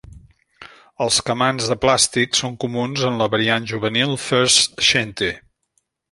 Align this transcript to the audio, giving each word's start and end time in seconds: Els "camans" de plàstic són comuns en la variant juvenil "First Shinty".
Els 1.05 1.17
"camans" 1.25 1.67
de 1.73 1.77
plàstic 1.83 2.39
són 2.39 2.57
comuns 2.63 3.03
en 3.09 3.21
la 3.23 3.27
variant 3.33 3.67
juvenil 3.73 4.15
"First 4.29 4.83
Shinty". 4.89 5.29